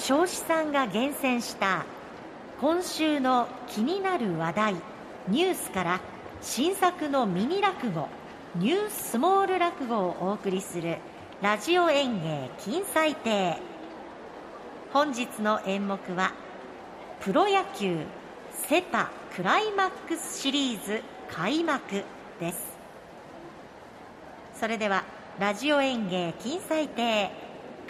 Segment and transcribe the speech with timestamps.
[0.00, 1.84] 彰子さんが厳選した
[2.58, 4.74] 今週の気になる話題
[5.28, 6.00] ニュースから
[6.40, 8.08] 新作のミニ落語
[8.56, 10.96] ニュースモール落語をお送りする
[11.42, 13.58] ラジオ演芸金彩亭。
[14.90, 16.32] 本日の演目は
[17.20, 17.98] プロ野球
[18.52, 22.04] セ・パクライマックスシリーズ開幕
[22.40, 22.58] です。
[24.58, 25.04] それでは
[25.38, 27.30] ラジオ演芸金彩亭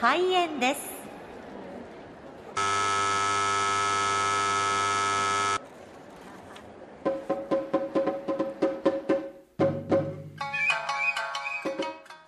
[0.01, 1.00] 開演です。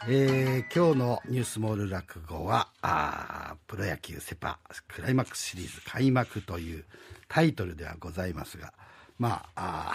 [0.08, 6.84] えー、今日のニュースモール落語はあプロ野球セ・パクライマックスシリーズ開幕という
[7.28, 8.72] タイトルではございますが
[9.20, 9.94] まああ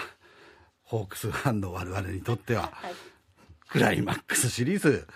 [0.83, 2.93] ホークスファンの我々にとっては、はい、
[3.67, 5.07] クライマックスシリーズ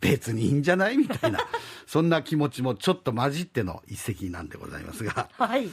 [0.00, 1.38] 別にいいんじゃないみたいな
[1.86, 5.70] そんな気持ちもちょっと混じっての一席なんでございますが、はい、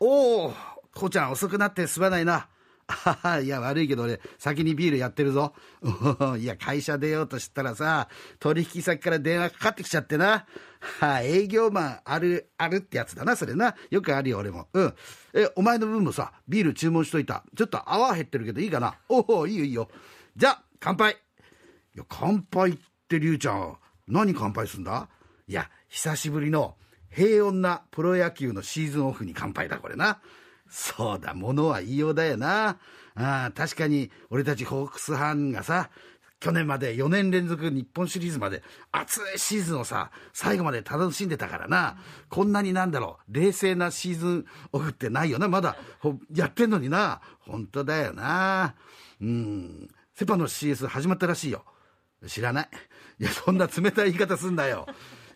[0.00, 0.54] おお
[0.94, 2.48] こうちゃん遅くなってすまないな。
[3.42, 5.54] いや、悪いけど俺、先にビールやってるぞ。
[6.38, 10.46] いや、会社出ようとしたらさ、取引先から電話かかってきちゃってな。
[11.00, 13.74] は営業マンある、あるってやつだな、それな。
[13.90, 14.68] よくあるよ、俺も。
[14.72, 14.94] うん。
[15.34, 17.44] え、お前の分もさ、ビール注文しといた。
[17.56, 18.96] ちょっと泡減ってるけどいいかな。
[19.08, 19.90] おお、いいよいいよ。
[20.36, 21.12] じゃあ、乾杯。
[21.94, 23.76] いや、乾杯ってりゅうちゃん、
[24.06, 25.08] 何乾杯すんだ？
[25.48, 26.76] いや、久しぶりの
[27.10, 30.20] 平穏なプロ野球のシーズンオフに乾杯だ、これな。
[30.68, 32.78] そうだ、ものは言いようだよな。
[33.14, 35.90] あ確かに、俺たちホークスファンがさ、
[36.38, 41.96] 去年まで4年連続日本シリーズまで熱いシーズンをさ、最後まで楽しんでたからな。
[42.28, 45.48] こんなになんだろう、冷静なシーズンオフってないよな。
[45.48, 45.76] まだ
[46.34, 47.22] やってんのにな。
[47.40, 48.74] 本当だよな。
[49.20, 49.88] うん。
[50.14, 51.64] セパの CS 始まったらしいよ。
[52.26, 52.68] 知らない。
[53.18, 54.86] いや、そんな冷たい言い方すんなよ。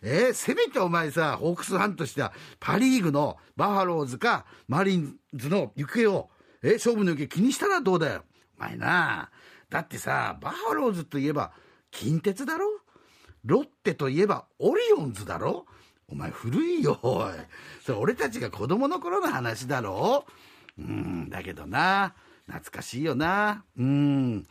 [0.03, 6.29] えー、せめてお前さ、ホークスファンとしては、パリーグのバファローズかマリンズの行方を、
[6.63, 8.23] えー、勝負の行方気にしたらどうだよ。
[8.57, 9.29] お前な
[9.69, 11.51] だってさ、バファローズといえば、
[11.91, 12.67] 近鉄だろ？
[13.45, 15.65] ロッテといえば、オリオンズだろ？
[16.07, 17.31] お前古いよ、おい。
[17.85, 20.25] それ俺たちが子供の頃の話だろ？
[20.77, 22.13] うん、だけどな、
[22.47, 23.63] 懐かしいよな。
[23.77, 24.43] うん。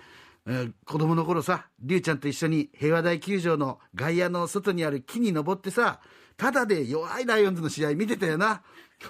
[0.47, 6.01] えー、子供の頃さ、りゅうちゃんと一緒に平和大球場の外野の外にある木に登ってさ、
[6.37, 8.63] ただで弱いライオンズの試合見てたよな。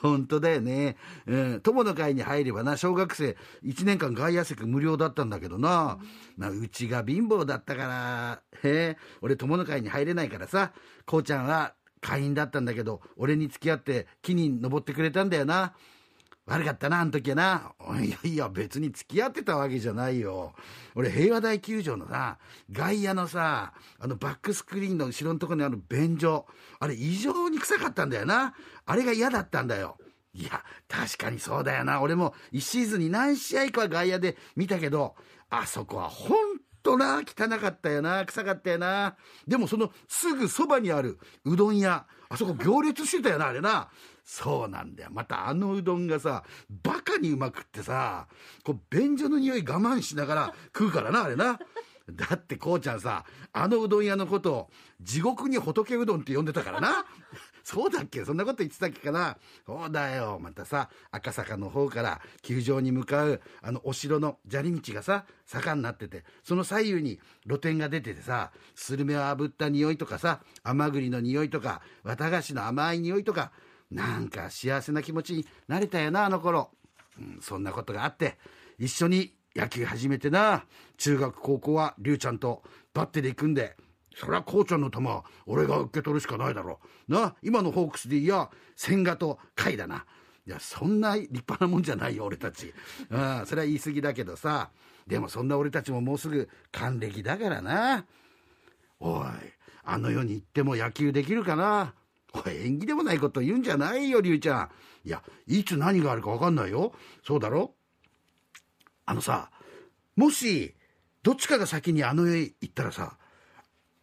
[0.03, 0.97] 本当だよね。
[1.27, 5.99] うん、友の会に入ればな、小学生1年間外野席無料だったんだけどな。
[6.37, 10.73] まあ、うちが貧乏だったから、へ、俺友の会に入れないからさ、
[11.07, 15.75] こうちゃんは会員だったんだけど、俺に付き合って木に登ってくれたんだよな。
[16.51, 17.73] 悪かったな、あの時はな。
[18.03, 20.53] いやいや、別に付き合ってたわけじゃないよ。
[20.97, 22.39] 俺、平和大球場のさ、
[22.73, 26.47] 外野のさ、あのバックスクリーンの後ろのとこにある便所、
[26.81, 28.55] あれ異常に臭かったんだよな。
[28.85, 29.97] あれが嫌だったんだよ。
[30.35, 32.01] いや、確かにそうだよな。
[32.01, 35.15] 俺も一シーズンに何試合かは外野で見たけど、
[35.51, 36.50] あそこは本
[36.91, 39.17] 当な、汚かったよな、臭かったよな。
[39.47, 43.91] でもそのすぐそばにあるうどん屋、あそこ行列してたよな、あれな。
[44.25, 45.11] そうなんだよ。
[45.13, 46.45] またあのうどんがさ、
[46.83, 48.29] バカにうまくってさ、
[48.65, 51.59] こう、便所の匂い我慢しながら食うからな、あれな。
[52.13, 54.71] だってこうちゃんさ、あのうどん屋のことを、
[55.01, 57.05] 地獄に仏うどんって呼んでたからな。
[57.71, 58.25] そうだっけ？
[58.25, 59.37] そんなこと言ってたっけかな？
[59.65, 60.41] そうだよ。
[60.43, 73.53] またさ、赤坂の方から球場に向かう、あのお城の砂利道がさ、坂になってて、その左右に露店が出ててさ、スルメを炙った匂いとかさ、甘栗の匂いとか、綿菓子の甘い匂いとか、
[73.89, 76.71] なんか幸せな気持ちになれたよな、あの頃。
[77.21, 78.37] うん、そんなことがあって、
[78.81, 80.65] 一緒に野球始めてな、
[80.97, 82.65] 中学高校は龍ちゃんと
[82.95, 83.77] バッテリー組んで、
[84.15, 84.99] そりゃこうちゃんの球
[85.47, 87.13] 俺が受け取るしかないだろう。
[87.13, 90.05] な、今のホークスでいや、千賀と甲斐だな。
[90.47, 92.75] いや、そんな立派なもんじゃないよ、俺たち。
[93.09, 94.71] うん、それは言い過ぎだけどさ。
[95.07, 98.05] でもそんな俺たちももうすぐ還暦だからな。
[99.01, 99.27] おい、
[99.83, 101.95] あの世に行っても野球できるかな
[102.33, 104.71] おい、縁起でもないこと言うんじゃないよ、龍ちゃん。
[105.05, 106.93] いや、いつ何があるか分かんないよ。
[107.27, 107.75] そうだろ？
[109.07, 109.51] あのさ、
[110.17, 110.75] もし、
[111.23, 113.17] どっちかが先にあの世へ行ったらさ、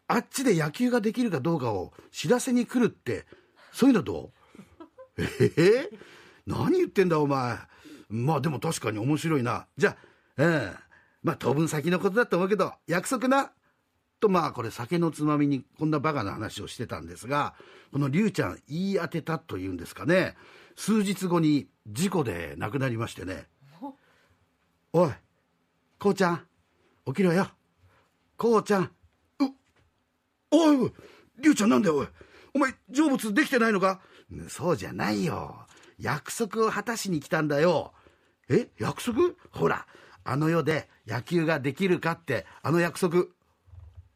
[0.07, 3.25] あっちで野球ができるかどうかを知らせに来るって、
[3.71, 4.31] そういうのど
[5.17, 5.21] う？
[5.21, 5.23] え？
[5.23, 5.89] ー、
[6.45, 7.57] 何言ってんだお前。
[8.09, 9.67] まあでも確かに面白いな。
[9.77, 9.97] じゃ
[10.37, 10.75] あ、うん。
[11.23, 13.51] まあ当分先のことだと思うけど、約束な？
[14.19, 17.53] とまあこれ酒のつまみにこんなバカな話をしてたんですが
[17.91, 20.35] この龍ちゃん言い当てたというんですかね
[20.75, 23.45] 数日後に事故で亡くなりましてね
[24.91, 25.11] おい
[25.99, 26.41] こうちゃん
[27.05, 27.47] 起きろよ
[28.37, 28.91] こうちゃん
[30.51, 30.93] うおい
[31.39, 32.07] 龍ちゃんなんだよおい。
[32.53, 34.01] お前成仏できてないのか？
[34.49, 35.65] そうじゃないよ。
[35.99, 37.93] 約束を果たしに来たんだよ。
[38.49, 39.33] え約束？
[39.51, 39.85] ほら
[40.23, 43.19] あの世で野球ができるかってあの約束。
[43.19, 43.21] あ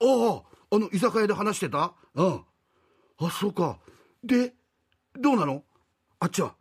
[0.04, 1.94] ああの居酒屋で話してた？
[2.16, 2.44] うん。
[3.19, 3.78] あそうか。
[4.24, 4.54] で
[5.19, 5.63] どうなの？
[6.19, 6.56] あっちは？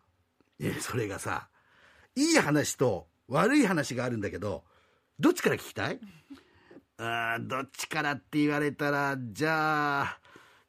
[0.58, 1.48] いやそれがさ
[2.14, 4.64] いい話と悪い話があるんだけど
[5.18, 5.98] どっちから聞きたい？
[7.02, 10.18] あどっちからって言われたらじゃあ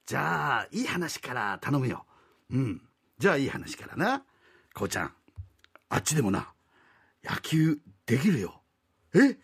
[0.06, 2.06] じゃあいい話から頼むよ。
[2.50, 2.82] うん。
[3.20, 4.24] じゃあいい話からな。
[4.74, 5.14] こうちゃん。
[5.90, 6.54] あっちでもな
[7.24, 8.62] 野球できるよ。
[9.14, 9.38] え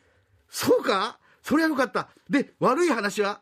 [0.49, 1.19] そうか？
[1.43, 2.07] そりゃよかった。
[2.29, 3.41] で悪い話は？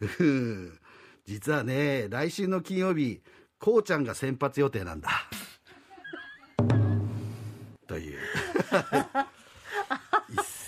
[0.00, 0.80] うふ
[1.26, 3.20] 実はね来週の金曜日
[3.58, 5.10] こうちゃんが先発予定なんだ。
[7.86, 8.18] という。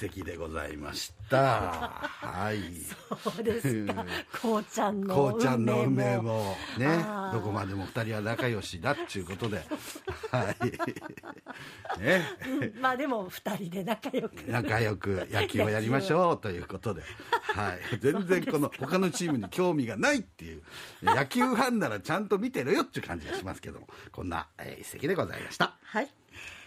[0.02, 1.38] 席でございました。
[1.38, 2.58] はい。
[3.22, 4.04] そうですか。
[4.43, 6.22] こうちゃんのこうちゃんの運命も。
[6.22, 6.56] も。
[6.76, 9.64] ねどこまでも二人は仲良しだっちゅうことで。
[10.31, 10.54] は
[11.99, 12.00] い。
[12.00, 12.22] ね。
[12.49, 12.81] うん。
[12.81, 14.34] まあでも二人で仲良く。
[14.49, 17.02] 仲良く野球をやりましょうということで、
[17.55, 20.62] はい、 全然この他のチームに興味がないっていう。
[21.02, 23.88] 野球ファンならちゃんと見てるよっていう感じがしますけども。
[24.10, 25.76] こんな、えー一席でございました。
[25.84, 26.08] はい。